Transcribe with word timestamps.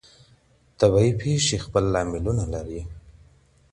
طبیعي 0.79 1.11
پېښې 1.21 1.57
خپل 1.65 1.83
لاملونه 1.95 2.43
لري. 2.53 2.81